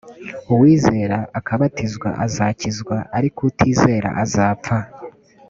[0.53, 4.77] uwizera akabatizwa azakizwa ariko utizera azapfa